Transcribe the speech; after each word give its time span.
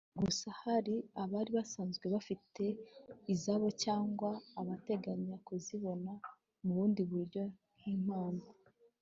Gusa 0.21 0.47
hari 0.61 0.95
abari 1.23 1.51
basanzwe 1.57 2.05
bafite 2.15 2.63
izabo 3.33 3.67
cyangwa 3.83 4.29
abateganyaga 4.59 5.43
kuzibona 5.47 6.11
mu 6.63 6.71
bundi 6.77 7.01
buryo 7.11 7.43
nk’impano 7.77 8.43